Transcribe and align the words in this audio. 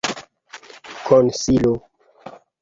konsilo 1.07 1.75